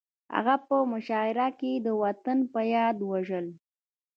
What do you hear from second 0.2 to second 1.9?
هغه په مشاعره کې د